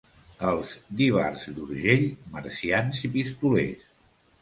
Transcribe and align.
Els 0.51 0.71
d'Ivars 1.01 1.45
d'Urgell, 1.59 2.09
marcians 2.39 3.07
i 3.07 3.15
pistolers. 3.19 3.91